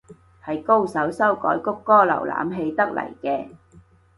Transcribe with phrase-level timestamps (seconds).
[0.43, 3.49] 係高手修改谷歌瀏覽器得嚟嘅